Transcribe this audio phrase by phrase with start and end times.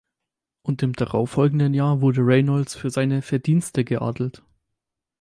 [0.63, 4.41] Und im darauffolgenden Jahr wurde Reynolds für seine Verdienste geadelt.